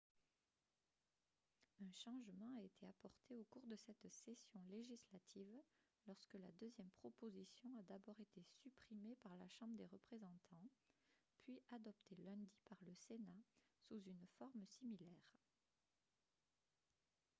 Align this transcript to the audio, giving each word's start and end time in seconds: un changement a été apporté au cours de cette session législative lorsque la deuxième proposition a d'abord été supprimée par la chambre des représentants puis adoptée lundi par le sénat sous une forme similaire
un 1.79 1.91
changement 1.93 2.49
a 2.57 2.63
été 2.63 2.87
apporté 2.87 3.37
au 3.37 3.43
cours 3.51 3.67
de 3.67 3.75
cette 3.75 4.01
session 4.15 4.59
législative 4.71 5.61
lorsque 6.07 6.33
la 6.33 6.51
deuxième 6.59 6.89
proposition 7.01 7.69
a 7.77 7.83
d'abord 7.83 8.19
été 8.19 8.41
supprimée 8.63 9.15
par 9.21 9.35
la 9.35 9.47
chambre 9.47 9.75
des 9.75 9.85
représentants 9.85 10.71
puis 11.43 11.59
adoptée 11.69 12.15
lundi 12.15 12.63
par 12.67 12.79
le 12.83 12.95
sénat 12.95 13.43
sous 13.89 14.01
une 14.07 14.25
forme 14.39 14.65
similaire 14.65 15.37